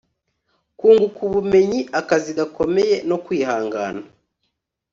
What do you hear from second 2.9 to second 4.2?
no kwihangana